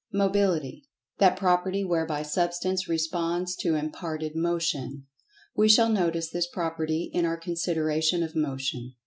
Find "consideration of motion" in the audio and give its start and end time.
7.37-8.95